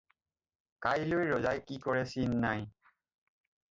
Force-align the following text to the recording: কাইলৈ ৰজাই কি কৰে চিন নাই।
কাইলৈ 0.85 1.29
ৰজাই 1.33 1.63
কি 1.69 1.81
কৰে 1.87 2.03
চিন 2.17 2.37
নাই। 2.49 2.69